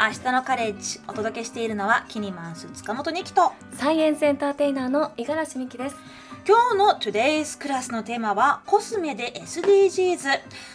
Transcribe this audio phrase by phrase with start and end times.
[0.00, 3.52] 明日のカレッジお届けしているのはキニマンス塚本二希と。
[3.72, 5.96] サイエンスエンターテイナーの五十嵐美希です。
[6.46, 10.18] 今日の Today's クラスのテーマはコスメで SDGs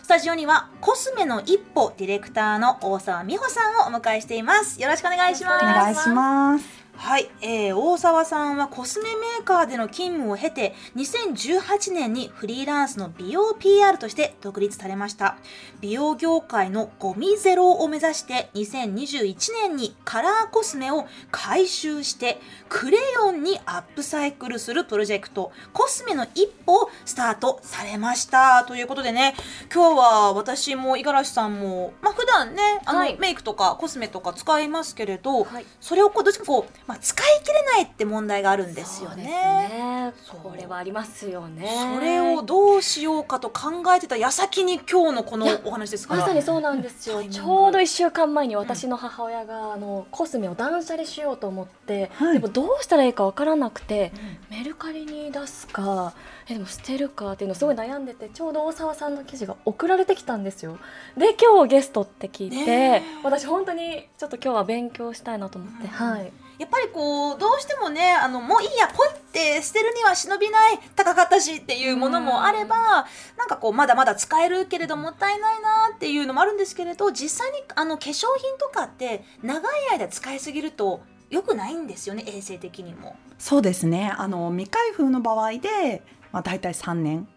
[0.04, 4.81] スタジオにはコスメの一歩ディレクターの大沢美穂さんをお迎えしています。
[4.81, 5.63] よろしくお願いします。
[5.63, 15.37] お願いしますはい、えー、大沢さんはコスメメーカーでの勤務を経て2018年にフリーランスの美容 PR として独立されました。
[15.81, 22.39] 美容業界のゴミゼロを目指して2021年にカラーコスメを回収して
[22.70, 28.63] クレヨンにアップサイクルするプロジェクトコスメの一歩をスタートされました。
[28.65, 29.35] ということでね
[29.73, 33.17] 今日は私も五十嵐さんもまあ普段ねあの、はい。
[33.17, 35.65] メイクとかコスメとか使いますけれど、はい。
[35.79, 39.23] それをこうどっちかこう、まあ、使い切れないって問題があるんですよね。
[39.23, 40.13] ね。
[40.25, 40.39] そう。
[40.41, 41.69] これはありますよね。
[41.95, 46.21] それをどうしようかと考えてた矢先に今日のこのお話ですから。
[46.21, 47.23] まさにそうなんですよ。
[47.23, 52.34] ちょうど1週間前に私の母親があのコスメを断捨離しようと思って、はい。
[52.34, 54.12] でもどうしたらいいかわからなくて
[54.49, 56.13] メルカリに出すか
[56.47, 60.77] えでも捨てるかっていうのすごい悩んでてちょうど大沢さんの記事が送られてきたんですよ。
[61.18, 65.88] で今日ゲストって聞いて、私本当にちょっと今日は勉強したいなと思って、うん。
[65.90, 83.16] はいやっぱりこうどうしてもねあのもういいやポイって捨てるには忍びない高かったしっていうものもあれば、なんかこうまだまだ使えるけれどもったいないなっていうのもあるんですけれど実際にあの化粧品とかって長い間使いすぎると良くないんですよね衛生的にも。
[83.40, 84.14] そうですね。
[84.16, 87.28] あの未開封の場合で、まあ、大体3年。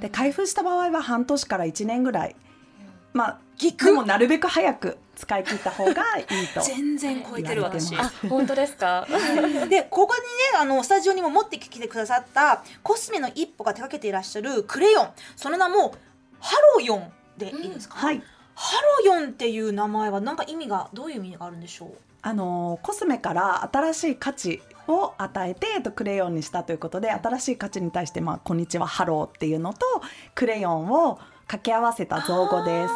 [0.00, 2.36] で開封した場合は半年から1年ぐらい
[3.14, 3.38] まあ
[3.80, 7.94] でもなるべく早く使い切った方がいいと 全然超えてる私。
[8.28, 9.06] 本当ですか？
[9.70, 15.08] でここにねあのスタジオにも持ってきてくださった COSME no IPPO が手掛けていらっしゃるクレヨン。
[15.36, 15.94] その名も
[16.40, 18.20] ハロヨンでいいですか、はい。
[18.56, 18.76] ハ
[19.06, 21.94] ロヨンっていう名前は何か意味がどういう意味があるんでしょう？
[22.22, 29.78] あのコスメから新しい価値を与えて、えっと、クレヨンにしたということで新しい価値に対して、まあ「こんにちはハロー」っていうのと
[30.34, 32.94] クレヨンを掛け合わせた造語です。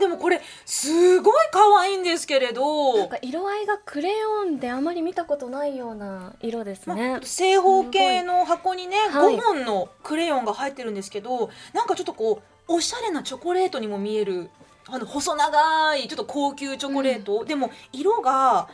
[0.00, 2.98] でもこれすごい可愛いんですけれど。
[2.98, 7.20] なんか色合いがクレヨンであまり見たことないような色ですまね。
[7.22, 9.36] 正方形の箱にねはい。
[9.36, 14.50] 5本のクレヨンが入ってるんですけど、なんかちょっとこうおしゃれなチョコレートにも見える
[14.88, 18.68] あの細長いちょっと高級チョコレート、でも色が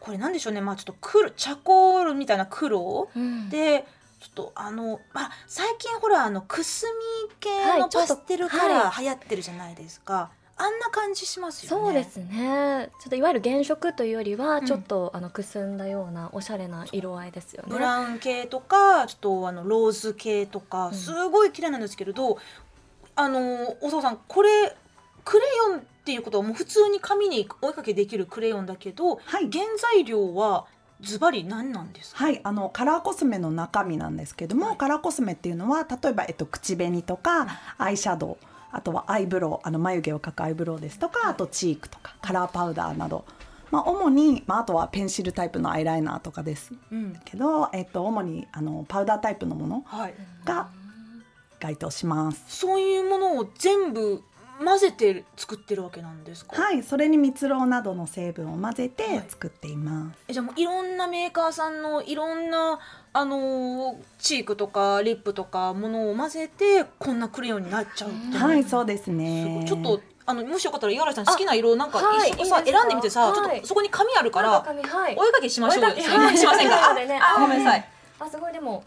[0.00, 0.60] これなんでしょうね。
[0.60, 3.48] まあちょっと黒チャコールみたいな黒うん。
[3.50, 3.86] で
[4.20, 6.86] ちょっとあの、まあ、最近ほらあのくす
[7.28, 11.84] み系のパステルカラー流行ってるじゃないですか、あんな感じしますよね。
[11.84, 12.88] そうですね。
[13.00, 14.66] ちょっといわゆる原色というよりは、ん。
[14.66, 17.68] ちょっとあのくすんだようなおしゃれな色合いですよね。
[17.68, 20.94] ブラウン系とかちょっとあのローズ系とかん。
[20.94, 22.38] すごい綺麗なんですけれど、
[23.16, 24.74] あの大沢さんこれ
[25.24, 29.50] クレヨンっていうことはもう普通に紙にお絵かけできるクレヨンだけどはい。
[29.50, 30.66] 原材料は
[31.00, 34.76] ズバリ何なんですか、はい、あのカラーコスメの中身なんですけども、はい。
[34.76, 37.46] カラーコスメっていうのは例えば、えっと、口紅とか
[37.78, 38.36] アイシャドウ
[38.72, 43.24] あとはアイブロウあの眉毛を描くアイブロウですとかあとチークとかカラーパウダーなど、
[43.70, 47.20] まあ、主に、まあ、あとはペンシルタイプのアイライナーとかですうん。
[47.24, 50.14] けど、えっと、主にあのパウダータイプのものはい、
[50.44, 50.68] が
[51.60, 52.44] 該当します。
[52.48, 54.22] そういうものを全部
[54.64, 60.18] 混ぜて作ってるわけなんですか、はい、それに蜜蝋などの成分を混ぜはいて作っています。
[60.28, 62.78] えじゃあもういろんなメーカーさんのいろんな
[63.12, 69.64] あのーチークとかリップとかものを混ぜてこんなクレヨンになっちゃうっていうのはい、そうですねい。
[69.64, 75.16] ちょっとあのもしよかったら五十嵐さん好きな色なんかはい一色さいい選んでみてさ、ちょはいっとそこに紙あるから紙はい。
[75.16, 75.90] お絵かきしましょうよ。
[75.90, 76.94] しませんか。
[76.94, 77.88] ねあごめんなさい。
[78.18, 78.82] あすごいでも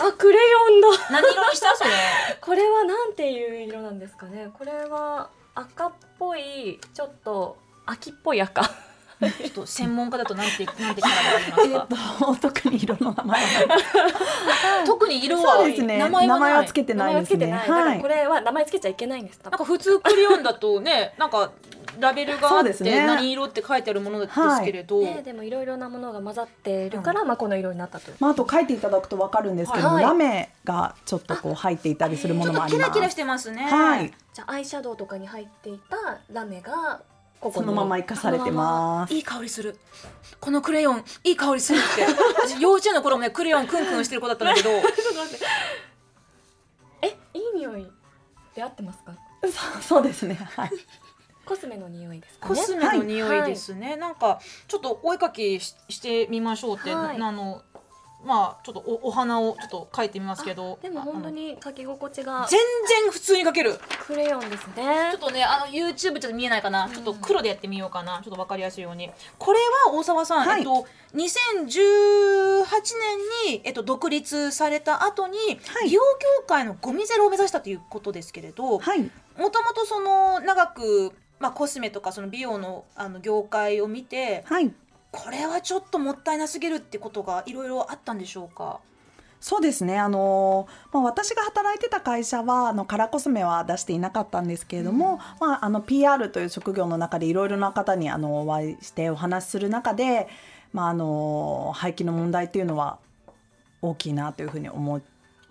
[0.00, 0.88] あクレヨンだ。
[1.10, 1.76] 何色にした？
[1.76, 1.90] それ。
[2.40, 4.50] これはなんていう色なんですかね。
[4.58, 7.56] これは赤っぽいちょっと
[7.86, 8.62] 秋っぽい赤。
[8.64, 12.26] ちょっと専門家だとなんてなんてキャラがありえっますか？
[12.42, 13.78] と、 特に色の名前は
[14.84, 15.98] 特に色はそうですね。
[15.98, 16.64] 名前は。
[16.64, 17.46] つけて名ないですね。
[17.46, 18.00] 前はつけてない。
[18.02, 18.08] こ。
[18.08, 19.40] れは名前つけちゃいけないんです。
[19.44, 21.52] なんか普通クレヨンだとね、なんか
[21.98, 28.12] ラベルがあそうってですね何色って書いてあるものですけれど、ね、でもいろいろなものが混ざってるから、まあこの色になったと。
[28.20, 32.86] まあ、あと書いていただくとわかるんですけども、はいラメがちょっとこう入っていたりするものもあります。
[32.86, 33.64] とキラキラしてますね。
[33.64, 37.02] はい、じゃあアイシャドウとかに入っていたラメが
[37.40, 39.14] ここにそのまま生かされてます。
[39.14, 39.78] いい香りする。
[40.40, 42.06] このクレヨンいい香りするって。
[42.48, 44.70] 私幼稚園の頃もねクレヨンクンクンしてる子だったんだけど。
[44.70, 45.46] ちょっと待って。
[47.02, 47.86] え、いい匂い
[48.54, 49.12] で合ってますか？
[49.42, 50.34] そうそうですね。
[50.34, 50.70] はい。
[51.44, 52.60] コスメの匂いですかコね。
[52.60, 57.18] スメの匂いですね、なんかちょっとお絵かきししてみましょうって、はい。
[57.18, 57.62] なあの
[58.24, 60.78] まあちょっとおお花をちょっと描いてみますけど。
[60.80, 62.58] でも本当に書き心地が全
[63.02, 63.78] 然普通に描ける。
[64.06, 65.10] クレヨンですね。
[65.12, 68.22] ちょっとねあの YouTube ちょっと見えないかな、ちょっと黒でやってみようかな。
[68.24, 69.10] ちょっとわかりやすいように。
[69.38, 70.60] これは大沢さん、はい。
[70.60, 72.64] えっと2018
[73.46, 75.58] 年に、えっと、独立された後に、はい。
[75.84, 76.02] 美容
[76.40, 79.02] 業界のゴミゼロを目指したということですけれど、はい。
[79.38, 84.72] もともとその長く、まあ、コスメとかその美容のあの業界を見てはい。
[85.12, 88.80] これはちょっともったいなすぎるってことがいろいろあったんでしょうか？
[89.40, 89.98] そうですね。
[89.98, 100.28] あの、まあ、私が働いてた会社はあのカラーコスメは出していなかったんですけれども、まあ、あの PR という職業の中でいろいろな方にあのお会いしてお話しする中で、
[100.72, 102.98] まあ、あの廃棄の問題っていうのは
[103.82, 105.02] 大きいなというふうに思い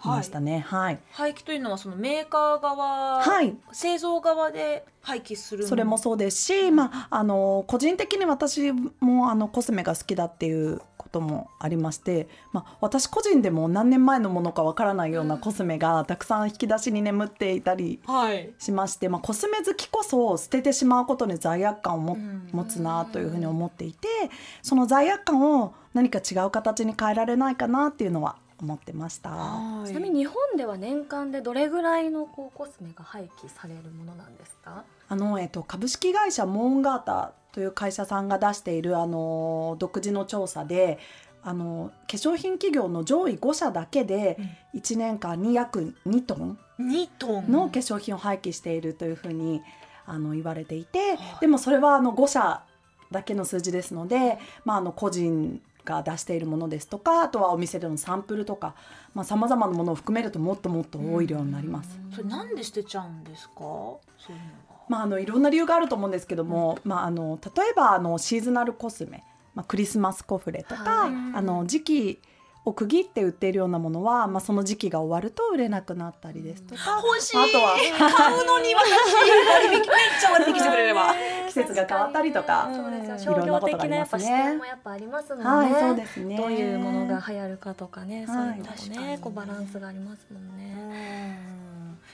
[0.07, 0.65] ましたね。
[0.67, 3.55] はい、廃棄というのはそのメーカー側、はい。
[3.71, 8.71] 製造側で廃棄するそれもそうですし、まあ、あの個人的に私
[9.01, 18.53] もあのコスメが好きだっていうこともありまして、まあ、私個人でも何年前のものかわからないようなコスメがたくさん引き出しに眠っていたりはい。
[18.57, 22.49] しまして、まあ、コスメ好きこそ捨ててしまうことに罪悪感をも、うん。
[22.53, 24.07] 持つなというふうに思っていて
[24.61, 29.29] その罪悪感を何か違う形に変えられないかなっていうのは思ってました。
[29.29, 29.87] はい。
[29.87, 34.83] ちなみに日本では年間でどれぐらいのこうコスメが廃棄されるものなんですか？
[35.09, 40.97] あの、えっと、株式会社モーンガーターという会社さんが出しているあの独自の調査で
[41.43, 44.37] あの化粧品企業の上位5社だけで
[44.73, 47.51] 1年間に約2トン2トン。
[47.51, 49.61] の化粧品を廃棄しているというふうに
[50.05, 51.17] あの言われていて、はい。
[51.41, 52.63] でもそれはあの5社
[53.11, 58.75] だけの数字ですので、まあ、あの個人が出しているものですとかあとはお店でのサンプルとか
[59.23, 61.99] さまざ、まなものを含めるともっともっと多い量になります。
[62.15, 63.55] それなんで捨てちゃうんですか？
[63.57, 64.83] そういうのは。
[64.89, 69.23] まあ、あのいろんな理由があると思うんですけども、まあ、あの例えばあのシーズナルコスメ、
[69.55, 71.11] まあ、クリスマスコフレとか、はい。
[71.35, 72.21] あの時期
[72.65, 77.37] を区切って売っているようなものは、まあ、その時期が終わると売れなくなったりですとか、欲しい。
[77.37, 78.89] あとは買うのに私
[79.51, 79.81] 割引めっ
[80.19, 81.13] ちゃ割引してくれれば
[81.47, 82.69] 季節が変わったりとか。
[82.73, 83.41] そうですうんよ。
[83.41, 84.47] 商業的なやっぱ視いろんなことがありますね。
[84.47, 86.37] 点もやっぱありますもんね、はいそうですね。
[86.37, 91.52] どういうものが流行るかとかね、そういうのもねこうバランスがありますもんね。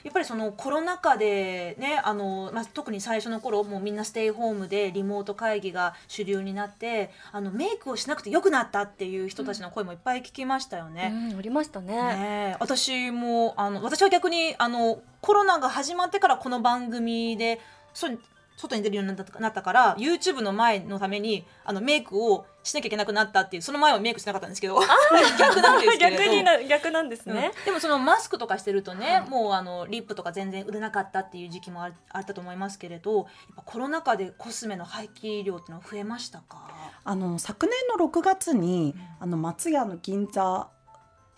[0.04, 11.12] やっぱりそのコロナ禍でねあの、まあ、特に最初の頃もうみんなステイホームでリモート会議が主流になってあのメイクをしなくてよくなったっていう人たちの声もいっぱい聞きましたよね。
[11.32, 11.94] うん、ありましたね。
[11.94, 17.60] ねえ私もあの私は逆にあのコロナが始まってからこの番組で
[17.92, 18.08] そ
[18.60, 24.78] 外に出るようになったなったから YouTube の前のためにあのメイクをしなきゃいけなくなったっていうその前はメイクしなかったんですけど
[25.38, 26.22] 逆なんですけれど。
[26.22, 27.52] 逆にな逆なんですね。
[27.56, 27.64] うん。
[27.64, 33.28] でもそのマスクとかしてるとね、はいもうあのリップとか全然売れなかったっていう時期もああったと思いますけれど
[33.64, 36.68] コロナ禍でコスメの廃棄量っていうのは増えましたか？
[37.04, 40.68] あの昨年の6月に、あの松屋の銀座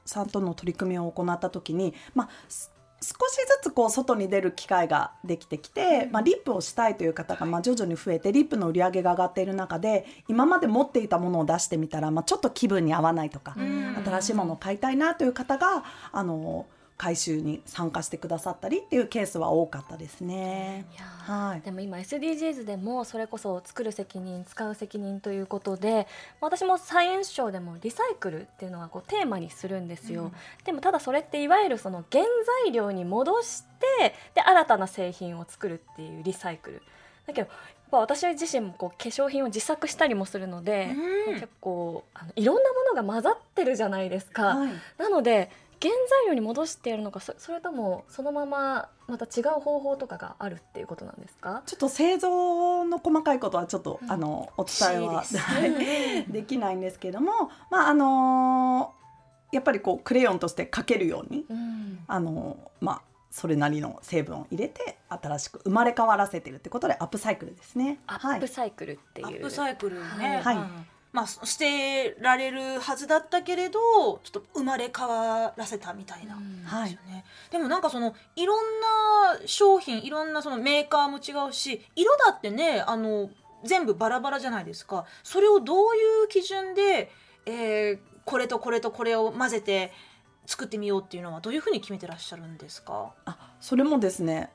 [0.05, 2.72] さんとの取り組みを行った時に、まあ、す
[3.03, 13.97] 少しずつこう外に出る機会ができてきて、まあ、リップをしたいという方がまあ徐々に増えてリップの売り上げが上がっている中で今まで持っていたものを出してみたら、まあ、ちょっと気分に合わないとか、うん。
[14.05, 16.67] 新しいものを買いたいなという方があの
[17.03, 20.87] 回収に参加してくださったりっていうケースは多かったですね。
[20.97, 21.61] はい。
[21.63, 26.07] でも今 SDGs でもそれこそ作る責任使う責任ということで
[26.41, 30.33] 私もサイエンスショーでもリサイクルっていうのはこうテーマにするんですよ、うん。
[30.65, 32.25] でもただそれっていわゆるその原
[32.63, 33.65] 材料に戻し
[33.99, 36.83] てで新たな製品を作るっていうリサイクル。
[37.27, 37.59] だけどやっ
[37.91, 40.93] ぱ私自身もこう化粧品を自作したりもするので、
[41.27, 41.35] うん。
[41.35, 44.55] 結構あのいろんなものが混ざってるじゃないですか。
[44.55, 44.71] はい。
[44.99, 45.51] なので
[45.83, 51.63] 原材料に戻してやるのかそそれともそのまままた違う方法とかがあるっていうことなんですか？
[51.67, 54.11] ちょっと製造の細かいことはちょっと、うん。
[54.11, 58.95] あのお伝えは はいできないんですけども、まああの
[59.51, 62.05] やっぱりこうクレヨンとして描けるように、うん。
[62.07, 67.99] あのまあそれなりの成分を入れて新しく生まれ変わらせてるってことでアップサイクルですね。
[68.07, 68.39] アはい。
[68.39, 70.57] ップサイクルっていう、アップサイクルね、はい。
[70.57, 76.65] うんまあ捨てられるはずだったけれどちょっと生まれ変わらせたみたいな、うん。
[76.65, 77.25] はいですよね。
[77.51, 78.81] でもなんかそのいろん
[79.39, 83.31] な商品いろんなそのメーカーも違うし色だってねあの
[83.65, 85.05] 全部バラバラじゃないですか。
[85.23, 87.11] それをどういう基準で、
[87.47, 89.93] えーこれとこれとこれを混ぜて
[90.47, 94.53] 作ってみようっていうのはどういうふうに決めてらっしゃるんですか、あそれもですね、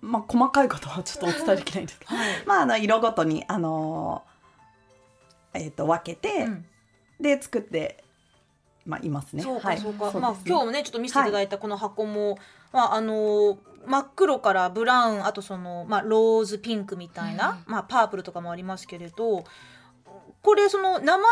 [0.00, 2.28] まあ細かいことはちょっとお伝えできないんですけど、はい。
[2.46, 4.22] まああの色ごとにあの
[5.54, 6.66] えっ、と分けて、うん。
[7.20, 8.04] で作って
[8.86, 9.42] まあいますね。
[9.42, 9.78] そうかはい。
[9.78, 10.20] そうか、ですね。
[10.20, 12.38] まあ今日もねちょっと見せていただいたこの箱も、
[12.72, 19.44] まああの真っ黒からブラウンあとそのまあローズピンクみたいな、まあパープルとかもありますけれどこ
[20.48, 21.22] これその名前がな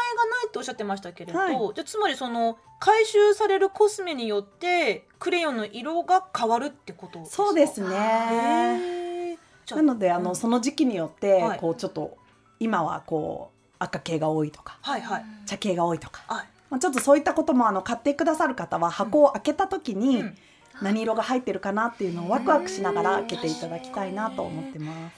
[0.43, 1.57] いっておっしゃってましたけれど、はい。
[1.57, 7.37] じゃあつまりその回収されるコスメによってクレヨンの色が変わるってことですか？
[7.45, 9.39] そうですね。
[9.71, 10.37] なのであの、うん。
[10.37, 11.59] その時期によって、はい。
[11.59, 12.19] こうちょっと
[12.61, 15.25] 今はこう赤系が多いとかはいはい。
[15.47, 16.47] 茶系が多いとか、はい。
[16.71, 20.35] まあ、ちょっとそういったこともあの買ってくださる方は箱を開けた時にうん。
[20.83, 25.17] 何色が入ってるかなっていうのをワクワクしながら開けていただきたいなと思ってます。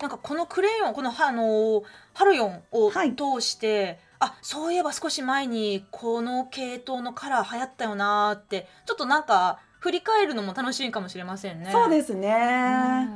[0.00, 3.14] なんかこのクレヨンこのはあのハロヨンをはい。
[3.14, 11.70] 通して、あそういえば少し前にこの系統のカラー流行ったよなーってちょっとなんか振り返るのも楽しいかもしれませんね。
[11.70, 13.08] そうですすね、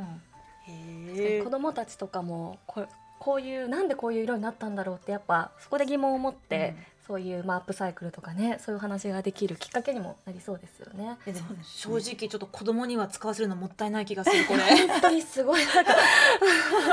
[0.67, 2.87] へ子供たちとかもこ
[3.29, 6.75] こういうなんでこういう色になったんだろうってやっぱそこで疑問を持って、
[7.07, 11.19] そういう、まあ、アップサイクルとかねそういう話ができるきっかけにもなりそうですよね。
[11.27, 14.61] えでも正直ちょっと子供には使わせるのもったいない気がするこれ。
[14.89, 15.67] 本当にすごい。
[15.67, 15.93] なんか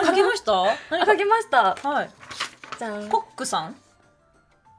[0.08, 0.52] かけました？
[0.90, 1.74] 何書きました。
[1.76, 2.10] はい。
[2.78, 3.08] じゃん。
[3.08, 3.76] コックさん？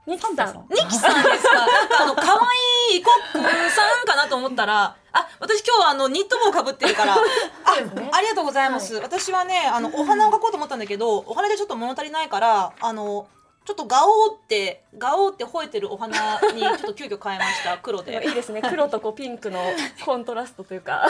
[0.07, 0.67] ニキさん。
[0.71, 2.03] ニキさんですかなんか？
[2.03, 3.39] あの可愛いコック
[3.71, 13.29] さんかなと思ったらあ私今日はあのニット帽かぶってるからそうですねありがとうございます、私はねあのお花を描こうと思ったんだけどお花でちょっと物足りないからあの
[13.67, 17.77] ちょっとガオーってガオーって吠えてるお花にちょっと急遽変えました。
[17.83, 18.25] 黒で。
[18.25, 18.63] いいですね。
[18.63, 19.61] 黒とこうピンクの
[20.07, 21.09] コントラストというか。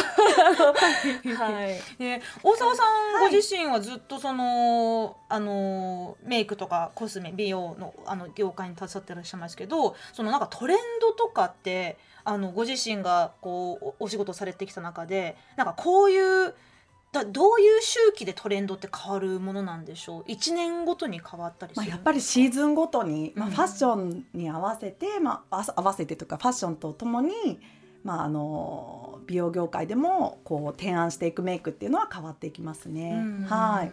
[1.36, 1.66] は
[1.98, 2.02] い。
[2.02, 16.54] ね、大沢さんはいご自身はずっとその、あのメイクとかコスメ美容のあの業界に携わってらっしゃいますけどそのなんかトレンドとかってあのご自身がこうおお仕事されてきた中でなんかこういう
[17.12, 27.60] だどういう周期でトレンドって変わるものなんでしょう？1年ごとに変わったりすまあ、るやっぱりシーズンごとに、まあ、うんファッションに合わせて、まあ、あ合わせてというかファッションとともに、
[28.02, 33.22] まあ、あの美容業界でもこう提案していくメイクっていうのは変わっていきますね。
[33.24, 33.44] うん。
[33.44, 33.92] はい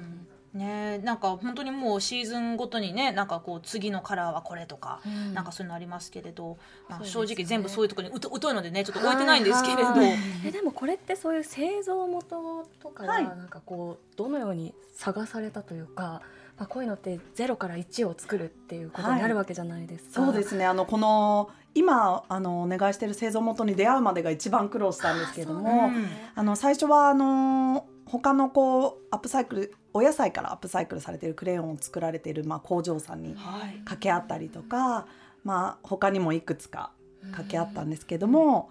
[0.54, 1.00] ね。
[1.00, 5.02] なんか本当にもうシーズンごとにねなんかこう次のカラーはこれとか、
[5.34, 6.58] なんかそういうのありますけれど、
[6.90, 13.24] まあ、正直全部そういうところに疎疎いのでねちょっと置いてないんですけれど、はいはいえでもこれってそういう製造元とかははい。
[13.24, 16.22] なんかこうどのように探されたというか、
[16.58, 20.26] まあ、こういうのって0から1を作るっていうことになるわけじゃないですか。
[20.26, 20.66] そうですね。
[20.66, 33.74] あのこの今あのお願いしている製造元に出会うまでが一番苦労したんですけれども、うんあの最初はあの他のこうアップサイクルお野菜からアップサイクルされているクレヨンを作られている、まあ、工場さんにはい。
[33.80, 35.08] 掛け合ったりとか、
[35.44, 36.92] まあ、他にもいくつか
[37.32, 38.70] 掛け合ったんですけども、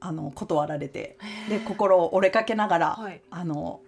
[0.00, 1.18] あの断られて
[1.50, 3.20] で心を折れかけながら、はい。
[3.28, 3.80] あの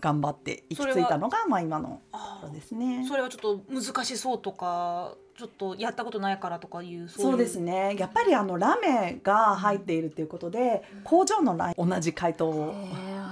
[0.00, 3.04] 頑張って行き着いたのがまあ今のあところですね。
[3.08, 7.94] それはちょっと難しそうとかちょっとやったことないからとかいうそうですね。
[7.94, 12.74] ねやっぱりあのラメが入っているということで、工場のライン同じ回答を、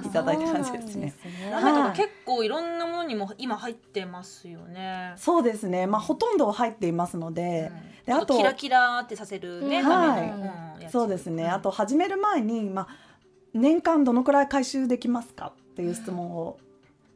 [0.04, 1.14] いただいた感じですね。
[1.50, 1.90] ラメとはい。
[1.90, 5.12] か結構いろんなものにも今入ってますよね。
[5.16, 8.04] そうですね、まあ、ほとんど入っていますので、うん。
[8.06, 11.54] であとキラキラってさせるね、うんはいそうですね、ん。
[11.54, 12.88] あと始める前に、まあ、
[13.52, 15.52] 年間どのくらい回収できますか？
[15.70, 16.58] っていう質問を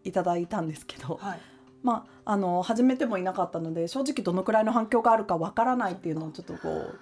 [0.04, 1.40] いただいたんですけど、はい。
[1.82, 6.99] まあ、あの始めてもいなかったので正直どのくらいの反響があるかわからないっていうのをちょっとこう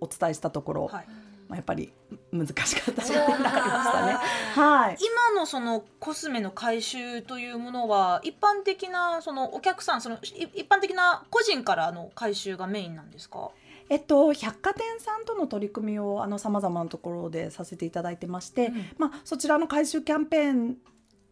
[0.00, 1.06] お伝えしたところ、はい。
[1.48, 1.94] まあ、やっぱり
[2.30, 4.12] 難しかったっていうのがありましたね。
[4.54, 4.96] はい。
[5.32, 10.18] 今のそのコスメの回収というものは一般的なそのお客さんそのい
[10.54, 13.50] 一般的な個人からの回収がメインなんですか？
[13.88, 18.74] えっと、百貨店さんとの取り組みをさまざまなところでさせていただいてまして、うん。
[18.98, 20.68] まあ、そちらの回収キャンペーン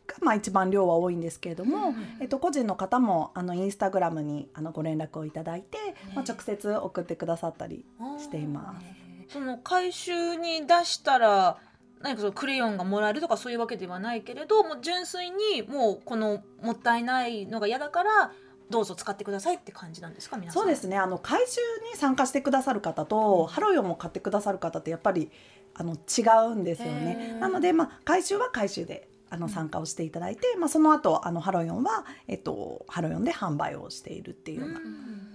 [0.06, 5.78] が、まあ、一番量は多いんですけれども、うんえっと、個人の方もあのインスタグラムにあのご連絡をいただいて、
[6.14, 7.84] まあ、ね直接送ってくださったり
[8.18, 8.86] しています。
[9.28, 11.58] その回収に出したら
[12.00, 18.32] 何かそのクレヨンがもらえるとかそういうわけではないけれどもう純粋にもうこのもったいないのが嫌だから
[18.70, 20.62] どうぞ使ってくださいって感じなんですか皆さん。
[20.62, 20.96] そうですね。
[20.98, 21.60] あの回収
[21.92, 25.30] に参加してくださる方と、ハロヨンも買ってくださる方ってやっぱり
[25.74, 27.32] あの違うんですよへね。
[27.36, 27.38] ー。
[27.38, 34.80] なので、まあ、回収は回収であの参加をしていただいて、まあ、その後あのハロヨンは、えっと、ハロヨンで販売をしているっていうような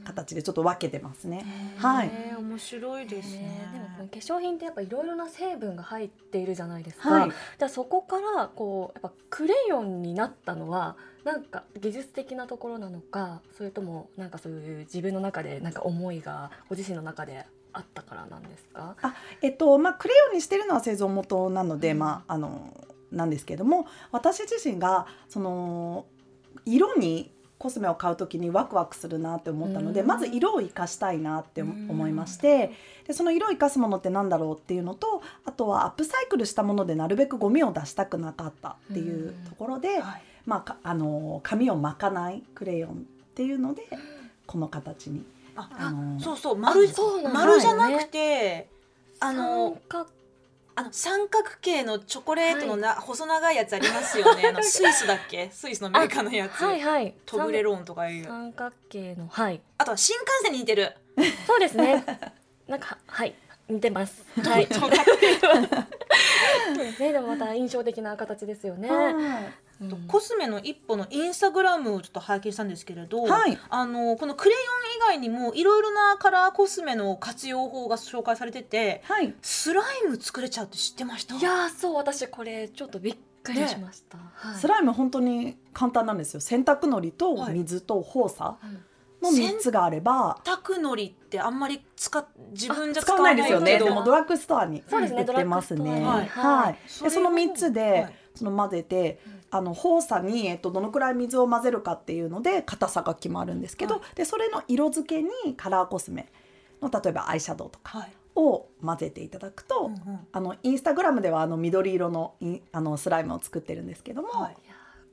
[0.06, 1.46] 形でちょっと分けてますね。
[1.78, 2.12] はい。
[2.38, 3.42] 面白いですね。
[3.42, 7.30] ね、でもこの化粧品ってやっぱいろいろな成分が入っているじゃないですか、はい。
[7.30, 18.96] じゃあそこからこうやっぱクレヨンになったのはなんか技術的なところなのかそれともなんかそういう自分の中でなんか思いがご自身の中であったからなんですか？
[19.42, 22.00] えっとまあ、クレヨンにしてるのは製造元なので、うん。
[22.00, 22.74] まあ、あの
[23.12, 26.06] なんですけれども私自身がその
[26.65, 30.08] 色にコスメを買う時にワクワクするなって思ったので、うん。
[30.08, 32.72] まず色を生かしたいなって思いまして、
[33.06, 40.24] でその色を生かすものってなんだろうっていうのとあとはアップサイクルしたものでなるべくゴミを出したくなかったっていうところで、はい。
[40.48, 42.94] まあか、あの紙を巻かないクレヨンっ
[43.36, 43.84] ていうので
[44.48, 45.24] この形に。
[45.56, 48.70] ああのーそうそう丸そうなんだ丸じゃなくて
[49.20, 50.10] あの三角
[50.82, 54.48] あの三角形のチョコレートのな、細長いやつありますよね。
[54.48, 55.52] あの スイスだっけ？
[55.54, 57.14] スイスのメーカーのやつ、はいはい。
[57.28, 58.26] トブレローンとかいう。
[58.26, 59.62] 三角形のはい。
[59.78, 60.96] あとは新幹線に似てる。
[61.46, 62.04] そうですね。
[62.68, 63.36] なんかはい。
[63.70, 64.26] 似てます。
[64.44, 64.66] はい。
[64.68, 64.80] と。
[64.82, 64.90] そう
[66.80, 67.14] ですね。
[67.14, 69.14] でもまた印象的な形ですよね、はい
[69.82, 70.08] うん。
[70.08, 73.58] コスメの一歩のインスタグラムをちょっと拝見したんですけれど、はい。
[73.70, 79.34] あのこのクレヨン以外にもいろいろなカラーコスメの活用法が紹介されててはい。
[79.42, 81.36] スライム作れちゃうって知ってました？
[81.36, 84.60] いやーそう私これちょっとびっくりしました、はい。
[84.60, 86.42] スライム本当に簡単なんですよ。
[86.42, 87.54] 洗濯のりとはい。
[87.56, 88.84] 水と放射うん。
[89.22, 93.74] の3つがあれば、タクのりってあんまり使っ自分じゃ使使わわないですよね。
[93.74, 93.86] けど。
[93.86, 96.04] でもドラッグストアにそうですね売ってますね。
[96.04, 97.04] はい、はい。
[97.04, 98.16] でその3つで、はい。
[98.34, 106.31] その混ぜてうんあの放射に、えっと、どのくらい水を混ぜるかっていうので硬さが決まるんですけど、はでそれの色付けにカラーコスメ
[106.81, 108.12] の例えばアイシャドウとかはい。
[108.34, 110.20] を混ぜていただくと、うんうん。
[110.31, 112.36] あのインスタグラムではあの緑色の
[112.72, 114.58] あのスライムを作ってるんですけども、はい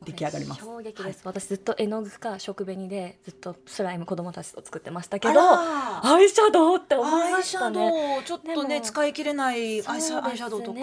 [0.04, 0.60] 出来上がります。
[0.60, 8.22] 衝撃です、私ずっと絵の具か食紅でずっとスライム子供たちと作ってましたけあどらアイシャドウって思いましたね。
[8.24, 10.80] ちょっとね使い切れないアイシャアイシャドウとか、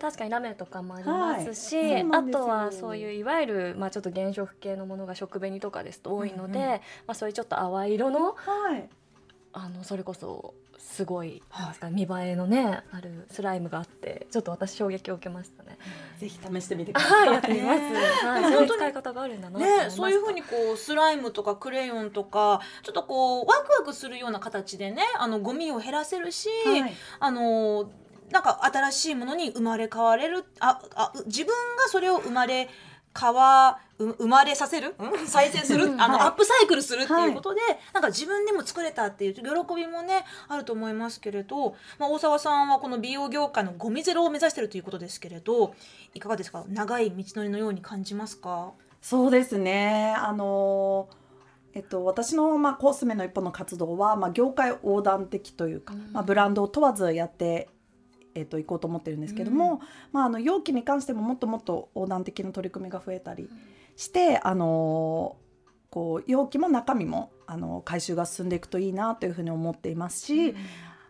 [0.00, 2.02] 確かにラメとかもありますし、はい。
[2.02, 8.88] すよとはそういういわゆる、まあ、ちょっと原色系のものが食紅とかですと多いので、うんうんまあ、そういうちょっと淡い色のはい。
[9.52, 15.76] あのそれこそすごい、はい見栄えのねあるスライムがあってちょっと私衝撃を受けましたね。
[16.18, 17.28] ぜひ試してみてください。
[17.28, 17.80] はいやってみます。
[17.80, 17.94] ね
[18.24, 19.58] はい、そういう使い方があるんだな。
[19.58, 27.90] ねそういうふうにこうスライムとかクレヨンとかちょっとこうワクワクするような形でねあのゴミを減らせるし、はいあの
[28.30, 32.68] なんか新しいものに生まれ変われるああ自分がそれを生まれ
[33.18, 35.26] 変わう生まれさせる、うん？
[35.26, 36.26] 再生する、あの、はい。
[36.26, 37.60] アップサイクルするっていうことで、
[37.92, 39.42] なんか自分でも作れたっていう喜
[39.74, 45.74] びもねあると思いますけれど、まあ、大沢さんはこの美容業界のゴミゼロを目指してるということですけれど
[46.14, 46.64] いかがですか？
[46.68, 48.72] 長い道のりのように感じますか？
[49.02, 50.14] そうですね。
[50.16, 51.08] あの
[51.74, 56.12] えっと、私の、まあ、コスメの一歩の活動は、まあ、業界横断的というか、うん。
[56.12, 57.68] まあ、ブランドを問わずやって、
[58.38, 59.80] えっと、いこうと思ってるんですけども、
[60.12, 63.48] まあ、あの容器に関してももっともっと横断的な取り組みが増えたり
[63.96, 65.36] して、あの
[65.90, 70.54] こう容器も中身もあの回収が進んでいくといいなというふうに思っていますし、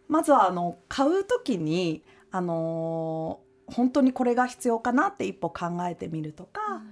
[0.09, 6.83] まずはあの買う時に、あの本当にこれが必要かなって一歩考えてみるとか。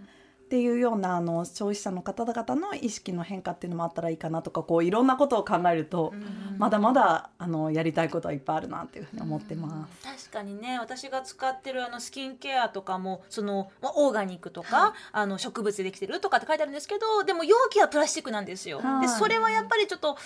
[0.47, 6.15] っていうようなあの消費者の方々の意識の変化っていうのもあったらいいかなとかこういろんなことを考えると、
[6.57, 10.31] まだまだあのやりたいことはいっぱいあるなっていうふうに思ってます。
[10.31, 18.79] 確かにね私が使ってるあのスキンケアとかもそのまあオーガニックとか、あの植物でできてるとかって書いてあるんですけどでも容器はプラスチックなんですよ。
[18.79, 20.17] はいでそれはやっぱりちょっと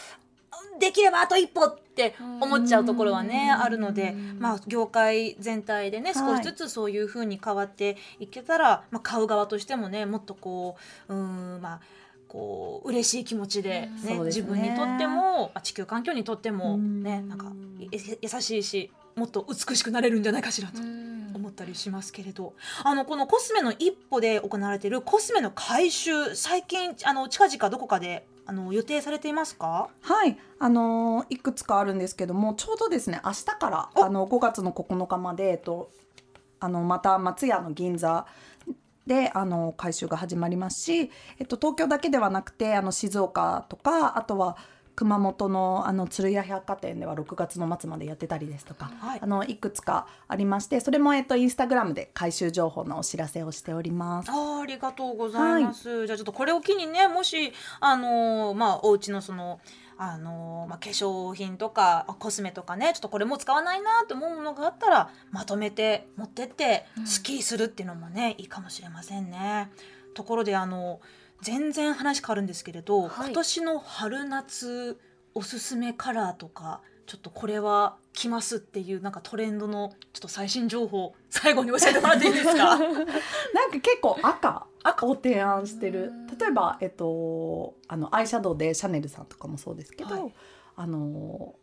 [0.79, 10.77] できればあと一歩って思っちゃうところはねうんあるので、まあ、業界全体でね少しずつそういうふうに変わっていけたら、まあ、買う側としてもねもっとこ
[11.09, 11.81] ううんまあ
[12.29, 13.95] こう嬉しい気持ちで、うん。
[13.97, 14.21] ねですね。
[14.27, 17.29] 自分にとっても、まあ、地球環境にとってもねうん。
[17.29, 17.47] なんか
[17.81, 21.11] や優しいしもっと美しくなれるんじゃないかしらとうん。
[21.35, 29.91] 思ったりしますけれど、あのこのコスメの一歩で行われているコスメの回収最近あの近々どこかであの予定されていますか？
[30.01, 35.93] はい、あのいくつかあるんですけどもちょうどですね明日からおあの5月の9日まで、えっと、
[36.59, 38.27] あのまた松屋の銀座
[39.07, 44.57] であの回収が始まりますし、えっと、東京だけではなくてあの静岡とかあとは
[45.01, 54.31] 熊本のあの鶴屋百貨店では6月の末までやってたりですとか、はいあのいくつかありましてそれも、えっと、インスタグラムで回収情報のお知らせをしております。
[54.31, 56.07] あーありがとうございます。
[56.07, 59.59] じゃあちょっとこれを機にねもしあのーまあお家のその
[59.97, 69.71] あのーまあ、化粧品とかあコスメとかねちょっとこれもう使わないなと思うものがあったらまとめて持ってってうんスキーするっていうのもね、いいかもしれませんね。
[70.13, 71.01] ところであの
[71.43, 73.27] 全然話変わるんですけれど、はい。
[73.29, 74.99] 今年の春夏
[75.35, 82.77] おすすめカラーとかちょっとこれは来ますっていうなんかトレンドのちょっと最新情報最後に教えてもらっていいですか？
[82.79, 83.07] なんか
[83.81, 85.07] 結構赤赤。
[85.07, 86.11] を提案してる。
[86.11, 86.27] うん。
[86.27, 90.35] 例えば、えっと、あのアイシャドウでシャネルさんとかもそうですけど、はい。
[90.77, 91.55] あの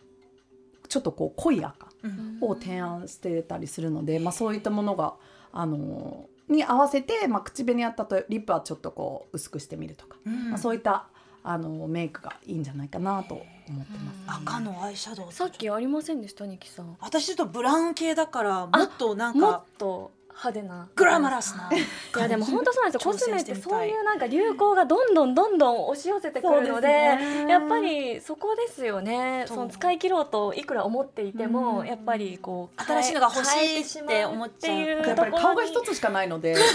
[0.89, 2.37] ちょっとこう濃い赤うん。
[2.41, 5.15] を提案してたりするので、まあ、そういったものが
[5.51, 11.07] あのに合わせて、まあ、口紅あったとリップはちょっとこう薄くしてみるとか、うんまあ、そういった
[11.43, 14.41] あのメイクがいいんじゃないかなと思ってます。
[14.43, 16.97] 赤のアイシャドウさっきありませんでしたニキさん。
[16.99, 20.87] 私ちょっとブラウン系だからもっとなんもっかと派手な。
[20.95, 21.67] グラマラスな。
[21.73, 23.11] いやでも本当そうなんですよ。
[23.11, 27.45] コスメってそういうなんか流行がどんどんどんどん押し寄せてくるのでね。
[27.49, 29.45] やっぱりそこですよね。
[29.47, 31.83] その使い切ろうといくら思っていても、う。
[31.83, 34.73] んやっぱりこう新しいのが欲しいって思っちゃう。
[34.73, 36.53] っていうやっぱり顔が一つしかないので。
[36.55, 36.71] そうで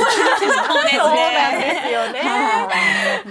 [0.90, 1.83] すそうなんね。
[1.83, 2.22] ですよね。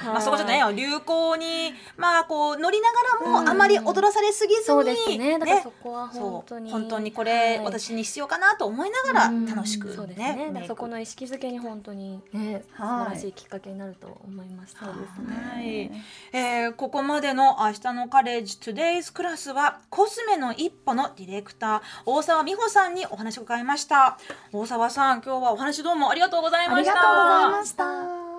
[0.05, 3.45] まあそこちょっとね流行にまあこう乗りながらうん。
[3.45, 5.37] もあまり踊らされすぎずに、そうですね。
[5.39, 6.23] だからそこはそう。
[6.23, 6.71] 本当に。
[6.71, 7.59] 本当にこれ、はい。
[7.65, 9.45] 私に必要かなと思いながらうん。
[9.45, 9.89] 楽しく。
[9.89, 10.27] うですね。
[10.27, 14.85] だかメイクらそこの意識づけに本当にね素はい晴らしいきっかけになると思いました。
[14.85, 15.91] そうですねはい
[16.33, 24.17] えーここまでの「明日のカレッジ Today's クラス」はコスメの一歩のディレクター大沢美穂さんにお話を伺いました
[24.53, 27.71] 大沢さん今日はお話どうもありがとうございましたありがとうございまし
[28.27, 28.30] た。